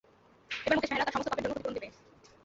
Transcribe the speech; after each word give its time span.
এবার 0.65 0.77
মুকেশ 0.77 0.89
মেহরা 0.91 1.05
তার 1.05 1.15
সমস্ত 1.15 1.29
পাপের 1.29 1.43
জন্য 1.43 1.53
ক্ষতিপূরণ 1.53 1.75
দেবে। 1.77 1.87